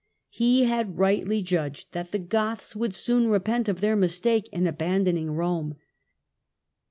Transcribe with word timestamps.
He 0.31 0.63
had 0.65 0.97
rightly 0.97 1.43
judged 1.43 1.89
that 1.91 2.11
the 2.11 2.17
Goths 2.17 2.75
would 2.75 2.95
soon 2.95 3.27
repent 3.27 3.69
of 3.69 3.81
their 3.81 3.95
mistake 3.95 4.49
in 4.51 4.65
abandoning 4.65 5.29
Rome. 5.35 5.75